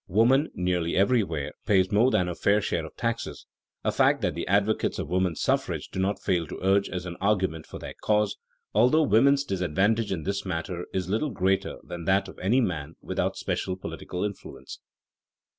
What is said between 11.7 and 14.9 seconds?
than that of any man without special political influence.